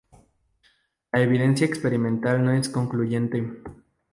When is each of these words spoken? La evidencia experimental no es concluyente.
La 1.11 1.21
evidencia 1.21 1.67
experimental 1.67 2.43
no 2.43 2.51
es 2.53 2.69
concluyente. 2.69 3.61